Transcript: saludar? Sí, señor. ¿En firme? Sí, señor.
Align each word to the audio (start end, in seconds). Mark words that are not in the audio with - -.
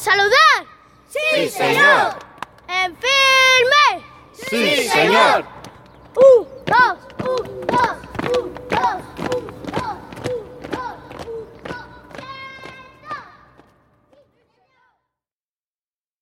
saludar? 0.00 0.66
Sí, 1.08 1.48
señor. 1.50 2.16
¿En 2.68 2.96
firme? 2.96 4.06
Sí, 4.32 4.88
señor. 4.88 5.44